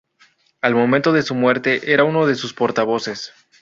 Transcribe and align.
Al 0.61 0.73
momento 0.73 1.13
de 1.13 1.21
su 1.21 1.35
muerte 1.35 1.93
era 1.93 2.05
uno 2.05 2.25
de 2.25 2.33
sus 2.33 2.55
portavoces. 2.55 3.33